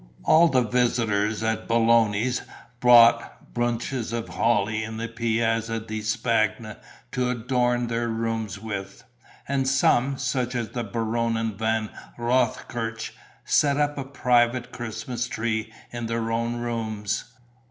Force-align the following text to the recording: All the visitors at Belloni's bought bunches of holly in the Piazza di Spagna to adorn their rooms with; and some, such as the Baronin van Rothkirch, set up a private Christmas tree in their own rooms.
All 0.23 0.47
the 0.47 0.63
visitors 0.63 1.43
at 1.43 1.67
Belloni's 1.67 2.41
bought 2.79 3.53
bunches 3.53 4.11
of 4.11 4.29
holly 4.29 4.83
in 4.83 4.97
the 4.97 5.07
Piazza 5.07 5.79
di 5.79 6.01
Spagna 6.01 6.77
to 7.11 7.29
adorn 7.29 7.85
their 7.85 8.07
rooms 8.07 8.57
with; 8.57 9.03
and 9.47 9.67
some, 9.67 10.17
such 10.17 10.55
as 10.55 10.69
the 10.69 10.83
Baronin 10.83 11.55
van 11.55 11.91
Rothkirch, 12.17 13.11
set 13.45 13.77
up 13.77 13.95
a 13.95 14.03
private 14.03 14.71
Christmas 14.71 15.27
tree 15.27 15.71
in 15.91 16.07
their 16.07 16.31
own 16.31 16.55
rooms. 16.55 17.25